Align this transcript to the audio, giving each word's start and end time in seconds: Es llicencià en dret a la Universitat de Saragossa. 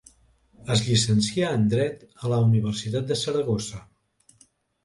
Es 0.75 0.79
llicencià 0.85 1.51
en 1.57 1.67
dret 1.75 2.01
a 2.25 2.31
la 2.33 2.39
Universitat 2.47 3.09
de 3.13 3.19
Saragossa. 3.27 3.87